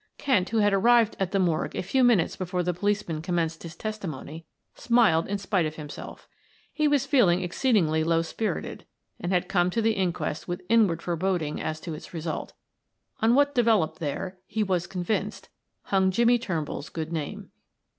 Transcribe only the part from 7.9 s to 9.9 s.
low spirited, and had come to